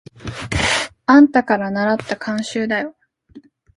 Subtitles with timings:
[1.05, 2.95] あんたからならった慣習だよ。